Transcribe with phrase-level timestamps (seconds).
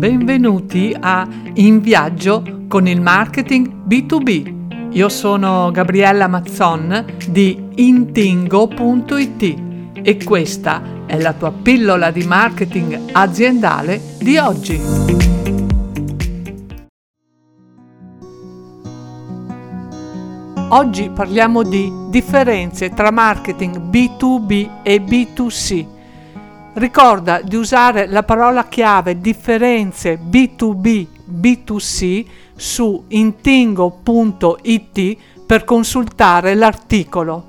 [0.00, 4.92] benvenuti a In Viaggio con il marketing B2B.
[4.92, 9.54] Io sono Gabriella Mazzon di intingo.it
[10.02, 14.80] e questa è la tua pillola di marketing aziendale di oggi.
[20.70, 25.98] Oggi parliamo di differenze tra marketing B2B e B2C
[26.72, 32.24] Ricorda di usare la parola chiave differenze B2B B2C
[32.54, 37.48] su intingo.it per consultare l'articolo.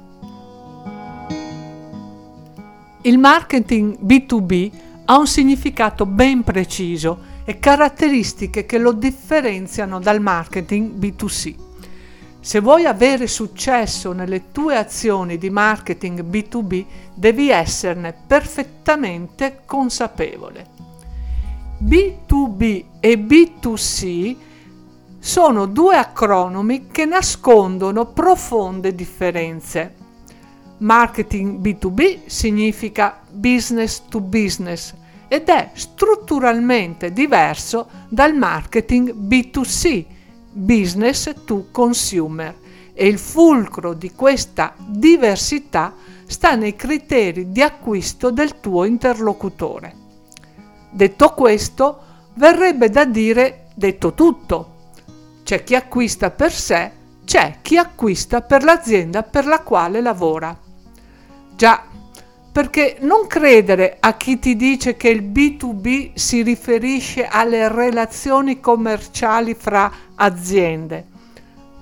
[3.04, 4.72] Il marketing B2B
[5.06, 11.71] ha un significato ben preciso e caratteristiche che lo differenziano dal marketing B2C.
[12.44, 20.66] Se vuoi avere successo nelle tue azioni di marketing B2B, devi esserne perfettamente consapevole.
[21.84, 24.36] B2B e B2C
[25.20, 29.94] sono due acronimi che nascondono profonde differenze.
[30.80, 34.96] Marketing B2B significa business to business
[35.28, 40.06] ed è strutturalmente diverso dal marketing B2C
[40.52, 42.56] business to consumer
[42.94, 45.94] e il fulcro di questa diversità
[46.26, 49.96] sta nei criteri di acquisto del tuo interlocutore.
[50.90, 52.00] Detto questo,
[52.36, 54.76] verrebbe da dire detto tutto.
[55.44, 56.92] C'è chi acquista per sé,
[57.26, 60.58] c'è chi acquista per l'azienda per la quale lavora.
[61.56, 61.86] Già,
[62.52, 69.54] perché non credere a chi ti dice che il B2B si riferisce alle relazioni commerciali
[69.56, 71.06] fra aziende.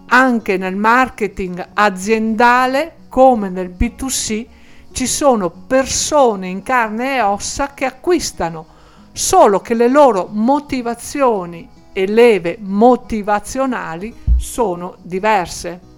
[0.10, 4.46] Anche nel marketing aziendale, come nel B2C,
[4.92, 8.66] ci sono persone in carne e ossa che acquistano,
[9.12, 15.89] solo che le loro motivazioni e leve motivazionali sono diverse.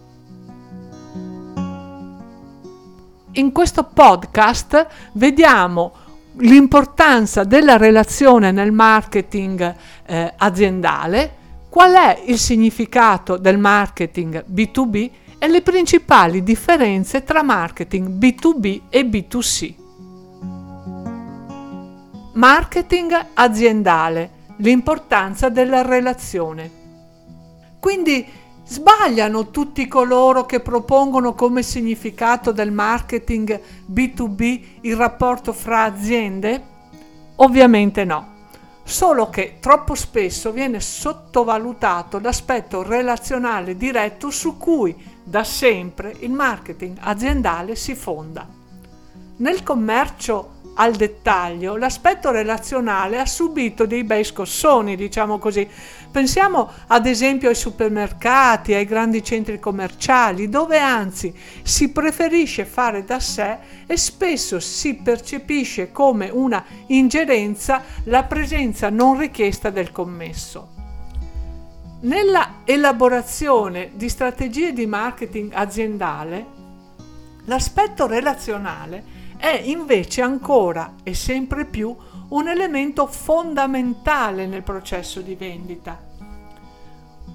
[3.36, 5.94] In questo podcast vediamo
[6.40, 9.76] l'importanza della relazione nel marketing
[10.06, 11.36] eh, aziendale,
[11.70, 19.04] qual è il significato del marketing B2B e le principali differenze tra marketing B2B e
[19.06, 19.76] B2C.
[22.34, 26.70] Marketing aziendale, l'importanza della relazione.
[27.80, 28.28] Quindi
[28.72, 33.60] Sbagliano tutti coloro che propongono come significato del marketing
[33.92, 36.64] B2B il rapporto fra aziende?
[37.36, 38.48] Ovviamente no,
[38.86, 46.96] solo che troppo spesso viene sottovalutato l'aspetto relazionale diretto su cui da sempre il marketing
[47.02, 48.61] aziendale si fonda.
[49.42, 55.68] Nel commercio al dettaglio, l'aspetto relazionale ha subito dei bei scossoni, diciamo così.
[56.12, 63.20] Pensiamo ad esempio ai supermercati, ai grandi centri commerciali, dove anzi si preferisce fare da
[63.20, 63.58] sé
[63.88, 70.70] e spesso si percepisce come una ingerenza la presenza non richiesta del commesso.
[72.02, 76.46] Nella elaborazione di strategie di marketing aziendale,
[77.46, 81.96] l'aspetto relazionale è invece ancora e sempre più
[82.30, 86.00] un elemento fondamentale nel processo di vendita.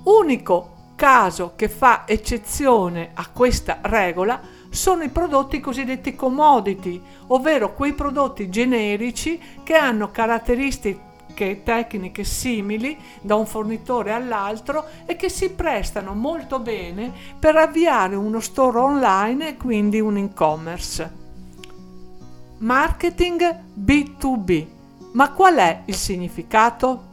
[0.04, 4.40] Unico caso che fa eccezione a questa regola
[4.70, 13.34] sono i prodotti cosiddetti commodity, ovvero quei prodotti generici che hanno caratteristiche tecniche simili da
[13.34, 19.56] un fornitore all'altro e che si prestano molto bene per avviare uno store online e
[19.56, 21.25] quindi un e-commerce.
[22.58, 24.66] Marketing B2B.
[25.12, 27.04] Ma qual è il significato?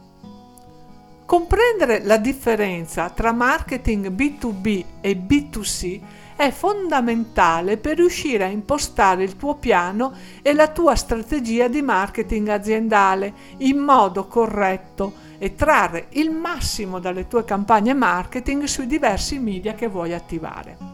[1.26, 6.00] Comprendere la differenza tra marketing B2B e B2C
[6.36, 12.48] è fondamentale per riuscire a impostare il tuo piano e la tua strategia di marketing
[12.48, 19.74] aziendale in modo corretto e trarre il massimo dalle tue campagne marketing sui diversi media
[19.74, 20.93] che vuoi attivare.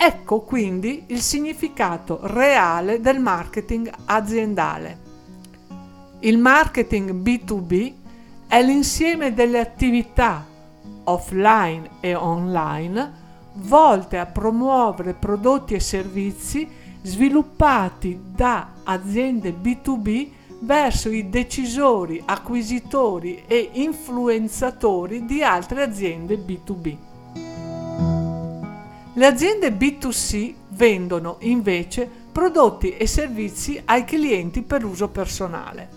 [0.00, 4.98] Ecco quindi il significato reale del marketing aziendale.
[6.20, 7.92] Il marketing B2B
[8.46, 10.46] è l'insieme delle attività
[11.02, 13.12] offline e online
[13.54, 16.68] volte a promuovere prodotti e servizi
[17.02, 20.28] sviluppati da aziende B2B
[20.60, 27.07] verso i decisori, acquisitori e influenzatori di altre aziende B2B.
[29.18, 35.88] Le aziende B2C vendono invece prodotti e servizi ai clienti per uso personale.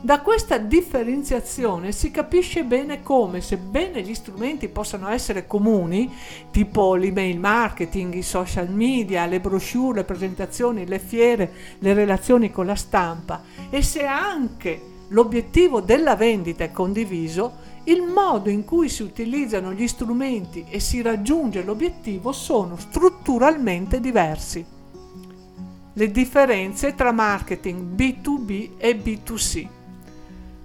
[0.00, 6.10] Da questa differenziazione si capisce bene come, sebbene gli strumenti possano essere comuni,
[6.50, 12.64] tipo l'email marketing, i social media, le brochure, le presentazioni, le fiere, le relazioni con
[12.64, 19.02] la stampa, e se anche l'obiettivo della vendita è condiviso, il modo in cui si
[19.02, 24.64] utilizzano gli strumenti e si raggiunge l'obiettivo sono strutturalmente diversi.
[25.94, 29.68] Le differenze tra marketing B2B e B2C.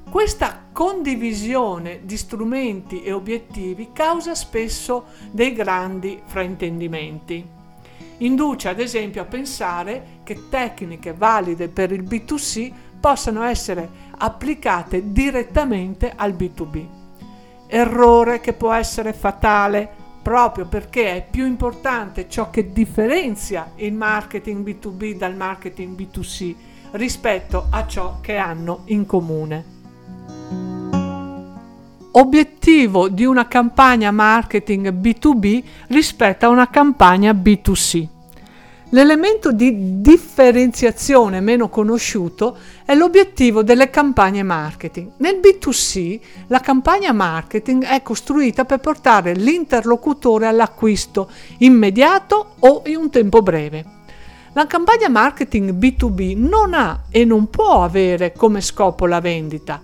[0.09, 7.47] Questa condivisione di strumenti e obiettivi causa spesso dei grandi fraintendimenti.
[8.17, 16.11] Induce ad esempio a pensare che tecniche valide per il B2C possano essere applicate direttamente
[16.13, 17.02] al B2B.
[17.75, 19.89] Errore che può essere fatale
[20.21, 26.55] proprio perché è più importante ciò che differenzia il marketing B2B dal marketing B2C
[26.91, 29.65] rispetto a ciò che hanno in comune.
[32.11, 38.12] Obiettivo di una campagna marketing B2B rispetto a una campagna B2C.
[38.93, 42.55] L'elemento di differenziazione meno conosciuto
[42.85, 45.13] è l'obiettivo delle campagne marketing.
[45.17, 53.09] Nel B2C la campagna marketing è costruita per portare l'interlocutore all'acquisto immediato o in un
[53.09, 53.83] tempo breve.
[54.53, 59.81] La campagna marketing B2B non ha e non può avere come scopo la vendita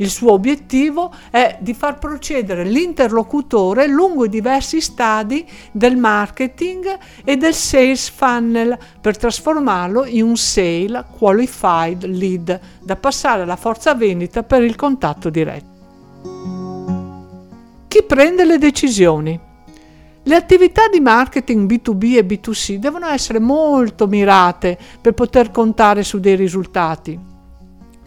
[0.00, 7.36] il suo obiettivo è di far procedere l'interlocutore lungo i diversi stadi del marketing e
[7.36, 14.42] del sales funnel per trasformarlo in un sale qualified lead da passare alla forza vendita
[14.42, 15.68] per il contatto diretto.
[17.88, 19.38] Chi prende le decisioni?
[20.22, 26.20] Le attività di marketing B2B e B2C devono essere molto mirate per poter contare su
[26.20, 27.29] dei risultati.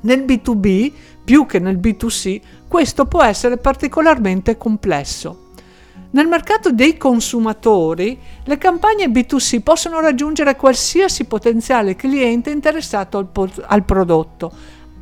[0.04, 0.92] Nel B2B
[1.24, 5.52] più che nel B2C, questo può essere particolarmente complesso.
[6.12, 13.50] Nel mercato dei consumatori, le campagne B2C possono raggiungere qualsiasi potenziale cliente interessato al, po-
[13.66, 14.52] al prodotto,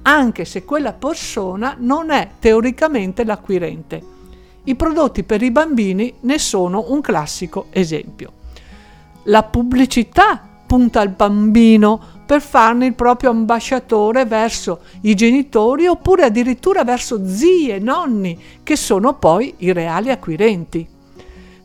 [0.03, 4.01] anche se quella persona non è teoricamente l'acquirente.
[4.63, 8.31] I prodotti per i bambini ne sono un classico esempio.
[9.23, 16.85] La pubblicità punta al bambino per farne il proprio ambasciatore verso i genitori oppure addirittura
[16.85, 20.87] verso zie nonni, che sono poi i reali acquirenti.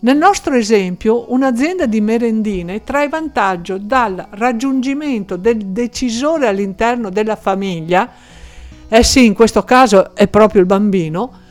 [0.01, 8.11] Nel nostro esempio, un'azienda di merendine trae vantaggio dal raggiungimento del decisore all'interno della famiglia,
[8.89, 11.43] eh sì, in questo caso è proprio il bambino,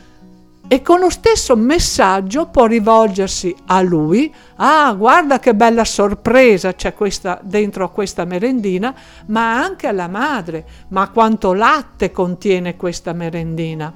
[0.68, 6.94] e con lo stesso messaggio può rivolgersi a lui, ah guarda che bella sorpresa c'è
[6.94, 8.94] questa, dentro questa merendina,
[9.26, 13.92] ma anche alla madre, ma quanto latte contiene questa merendina.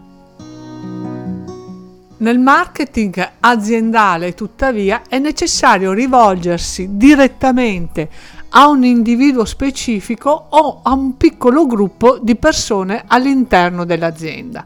[2.18, 8.10] Nel marketing aziendale, tuttavia, è necessario rivolgersi direttamente
[8.50, 14.64] a un individuo specifico o a un piccolo gruppo di persone all'interno dell'azienda.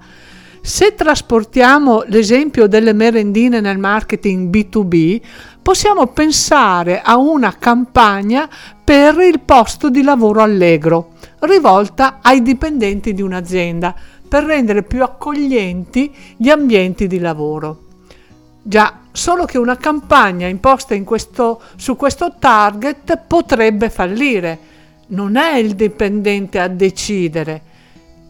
[0.66, 5.20] Se trasportiamo l'esempio delle merendine nel marketing B2B,
[5.60, 8.48] possiamo pensare a una campagna
[8.82, 13.94] per il posto di lavoro allegro, rivolta ai dipendenti di un'azienda,
[14.26, 17.80] per rendere più accoglienti gli ambienti di lavoro.
[18.62, 24.58] Già, solo che una campagna imposta questo, su questo target potrebbe fallire.
[25.08, 27.73] Non è il dipendente a decidere,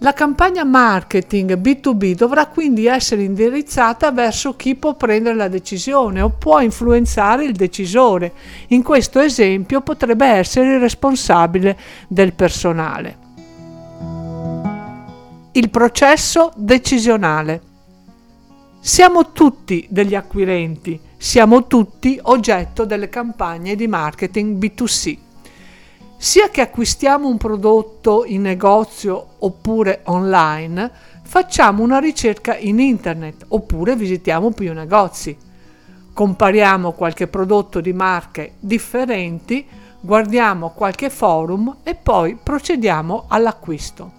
[0.04, 6.28] la campagna marketing B2B dovrà quindi essere indirizzata verso chi può prendere la decisione o
[6.28, 8.34] può influenzare il decisore.
[8.68, 13.16] In questo esempio potrebbe essere il responsabile del personale.
[15.52, 17.62] Il processo decisionale.
[18.80, 25.23] Siamo tutti degli acquirenti, siamo tutti oggetto delle campagne di marketing B2C
[26.16, 30.90] sia che acquistiamo un prodotto in negozio oppure online,
[31.22, 35.36] facciamo una ricerca in internet oppure visitiamo più negozi.
[36.12, 39.66] Compariamo qualche prodotto di marche differenti,
[40.00, 44.12] guardiamo qualche forum e poi procediamo all'acquisto.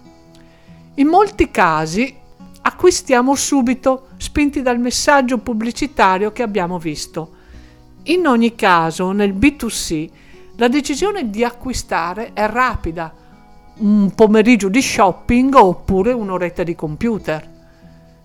[0.96, 2.14] In molti casi
[2.62, 7.30] acquistiamo subito, spinti dal messaggio pubblicitario che abbiamo visto.
[8.04, 10.10] In ogni caso, nel B2C
[10.56, 13.12] la decisione di acquistare è rapida,
[13.78, 17.46] un pomeriggio di shopping oppure un'oretta di computer.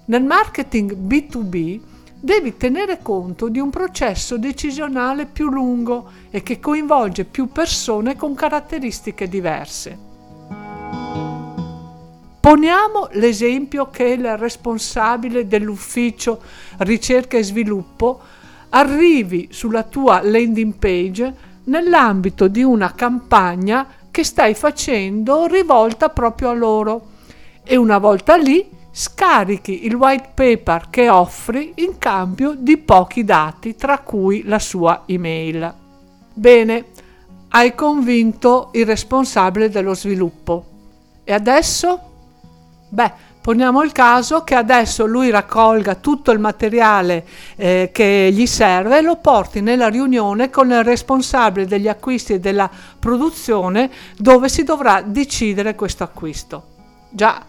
[0.06, 1.80] Nel marketing B2B
[2.18, 8.34] devi tenere conto di un processo decisionale più lungo e che coinvolge più persone con
[8.34, 9.98] caratteristiche diverse.
[12.40, 16.42] Poniamo l'esempio che il responsabile dell'ufficio
[16.78, 18.20] ricerca e sviluppo
[18.70, 26.54] arrivi sulla tua landing page nell'ambito di una campagna che stai facendo rivolta proprio a
[26.54, 27.10] loro
[27.64, 33.76] e una volta lì scarichi il white paper che offri in cambio di pochi dati,
[33.76, 35.74] tra cui la sua email.
[36.34, 36.86] Bene,
[37.50, 40.66] hai convinto il responsabile dello sviluppo.
[41.24, 42.00] E adesso?
[42.90, 49.00] Beh, poniamo il caso che adesso lui raccolga tutto il materiale eh, che gli serve
[49.00, 52.70] e lo porti nella riunione con il responsabile degli acquisti e della
[53.00, 56.66] produzione dove si dovrà decidere questo acquisto.
[57.10, 57.44] Già,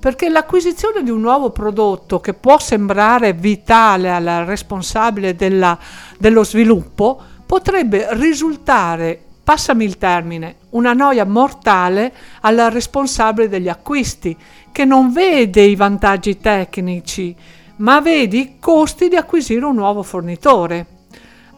[0.00, 5.78] perché l'acquisizione di un nuovo prodotto che può sembrare vitale al responsabile della,
[6.18, 14.36] dello sviluppo potrebbe risultare, passami il termine, una noia mortale al responsabile degli acquisti,
[14.74, 17.32] che non vede i vantaggi tecnici,
[17.76, 20.86] ma vede i costi di acquisire un nuovo fornitore.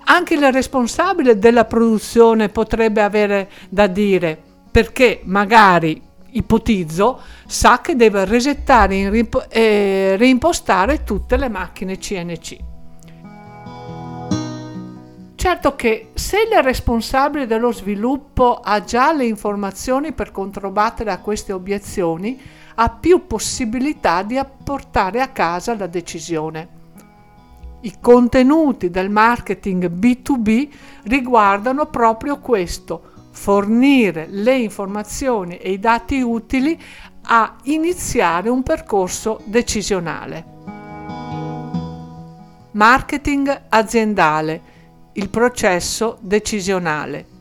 [0.05, 4.39] Anche il responsabile della produzione potrebbe avere da dire
[4.71, 5.99] perché magari
[6.33, 12.66] ipotizzo, sa che deve resettare e rimpo- eh, tutte le macchine CNC.
[15.37, 21.53] Certo che se il responsabile dello sviluppo ha già le informazioni per controbattere a queste
[21.53, 22.41] obiezioni,
[22.77, 26.69] ha più possibilità di apportare a casa la decisione.
[27.83, 30.69] I contenuti del marketing B2B
[31.05, 36.83] riguardano proprio questo, fornire le informazioni e i dati utili
[37.25, 40.55] a iniziare un percorso decisionale.
[42.73, 44.75] Marketing aziendale,
[45.17, 47.35] il processo decisionale.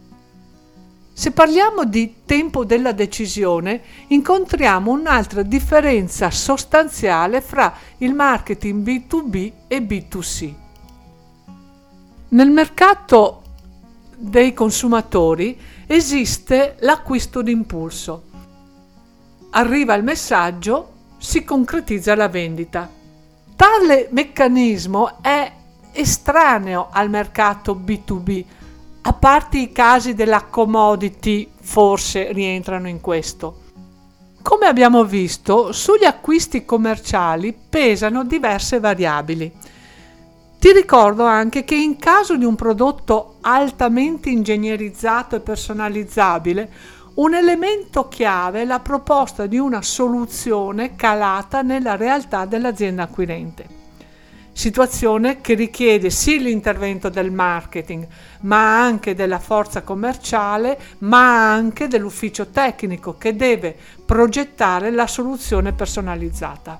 [1.14, 9.80] Se parliamo di tempo della decisione, incontriamo un'altra differenza sostanziale fra il marketing B2B e
[9.80, 10.54] B2C.
[12.30, 13.44] Nel mercato
[14.18, 18.24] dei consumatori esiste l'acquisto d'impulso.
[19.52, 22.90] Arriva il messaggio, si concretizza la vendita.
[23.56, 25.50] Tale meccanismo è
[25.96, 28.44] estraneo al mercato B2B,
[29.04, 33.62] a parte i casi della commodity forse rientrano in questo.
[34.42, 39.52] Come abbiamo visto, sugli acquisti commerciali pesano diverse variabili.
[40.60, 46.72] Ti ricordo anche che in caso di un prodotto altamente ingegnerizzato e personalizzabile,
[47.16, 53.75] un elemento chiave è la proposta di una soluzione calata nella realtà dell'azienda acquirente.
[54.58, 58.08] Situazione che richiede sì l'intervento del marketing,
[58.44, 66.80] ma anche della forza commerciale, ma anche dell'ufficio tecnico che deve progettare la soluzione personalizzata.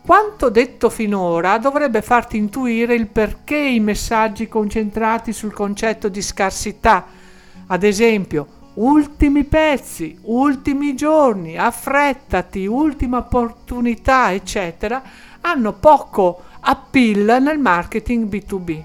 [0.00, 7.04] Quanto detto finora dovrebbe farti intuire il perché i messaggi concentrati sul concetto di scarsità,
[7.66, 15.02] ad esempio ultimi pezzi, ultimi giorni, affrettati, ultima opportunità, eccetera,
[15.42, 18.84] hanno poco appeal nel marketing B2B.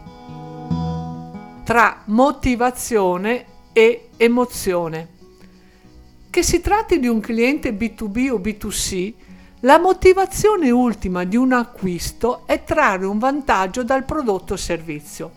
[1.64, 5.10] Tra motivazione e emozione.
[6.30, 9.14] Che si tratti di un cliente B2B o B2C,
[9.62, 15.32] la motivazione ultima di un acquisto è trarre un vantaggio dal prodotto o servizio.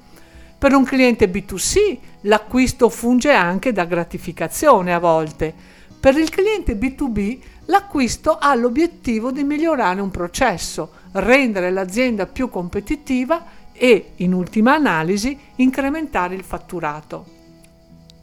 [0.59, 5.55] Per un cliente B2C l'acquisto funge anche da gratificazione a volte.
[5.99, 13.45] Per il cliente B2B l'acquisto ha l'obiettivo di migliorare un processo, rendere l'azienda più competitiva
[13.73, 17.37] e, in ultima analisi, incrementare il fatturato.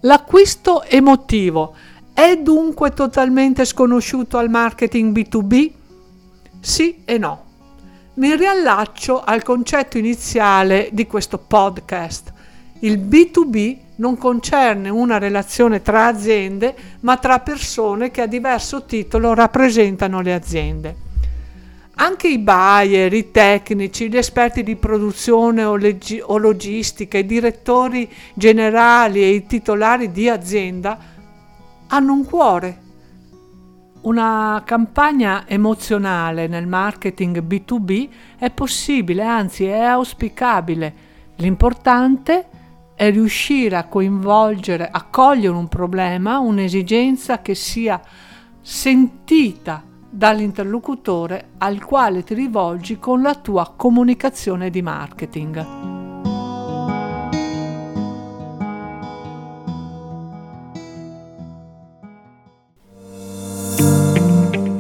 [0.01, 1.75] L'acquisto emotivo
[2.13, 5.71] è dunque totalmente sconosciuto al marketing B2B?
[6.59, 7.43] Sì e no.
[8.15, 12.31] Mi riallaccio al concetto iniziale di questo podcast.
[12.79, 19.33] Il B2B non concerne una relazione tra aziende, ma tra persone che a diverso titolo
[19.33, 20.95] rappresentano le aziende.
[21.97, 28.11] Anche i buyer, i tecnici, gli esperti di produzione o, legi- o logistica, i direttori
[28.33, 30.97] generali e i titolari di azienda
[31.87, 32.83] hanno un cuore
[34.05, 40.93] una campagna emozionale nel marketing B2B è possibile, anzi è auspicabile.
[41.37, 42.47] L'importante
[42.95, 47.99] è riuscire a coinvolgere, a cogliere un problema, un'esigenza che sia
[48.61, 49.83] sentita
[50.15, 55.65] dall'interlocutore al quale ti rivolgi con la tua comunicazione di marketing.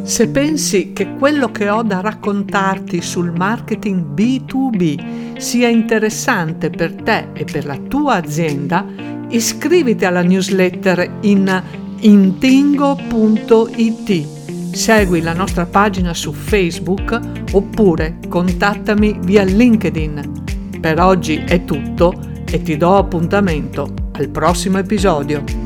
[0.03, 7.27] Se pensi che quello che ho da raccontarti sul marketing B2B sia interessante per te
[7.33, 8.85] e per la tua azienda,
[9.27, 11.61] iscriviti alla newsletter in
[11.99, 13.03] intingo.it.
[14.75, 17.17] Segui la nostra pagina su Facebook
[17.53, 20.79] oppure contattami via LinkedIn.
[20.81, 22.13] Per oggi è tutto
[22.45, 25.64] e ti do appuntamento al prossimo episodio.